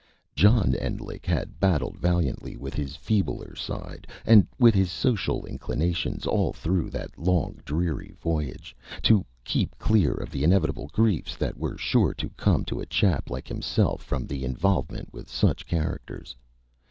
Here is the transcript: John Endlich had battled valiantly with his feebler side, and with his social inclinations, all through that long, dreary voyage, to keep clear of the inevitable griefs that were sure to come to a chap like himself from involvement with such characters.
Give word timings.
John 0.35 0.73
Endlich 0.79 1.27
had 1.27 1.59
battled 1.59 1.95
valiantly 1.99 2.57
with 2.57 2.73
his 2.73 2.95
feebler 2.95 3.55
side, 3.55 4.07
and 4.25 4.47
with 4.57 4.73
his 4.73 4.91
social 4.91 5.45
inclinations, 5.45 6.25
all 6.25 6.53
through 6.53 6.89
that 6.89 7.15
long, 7.19 7.59
dreary 7.65 8.11
voyage, 8.19 8.75
to 9.03 9.23
keep 9.43 9.77
clear 9.77 10.13
of 10.13 10.31
the 10.31 10.43
inevitable 10.43 10.89
griefs 10.91 11.37
that 11.37 11.55
were 11.55 11.77
sure 11.77 12.15
to 12.15 12.29
come 12.29 12.65
to 12.65 12.79
a 12.79 12.85
chap 12.87 13.29
like 13.29 13.47
himself 13.47 14.01
from 14.01 14.25
involvement 14.31 15.13
with 15.13 15.29
such 15.29 15.67
characters. 15.67 16.35